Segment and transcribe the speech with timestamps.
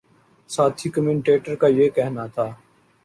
[0.49, 2.47] ساتھی کمنٹیٹر کا یہ کہنا تھا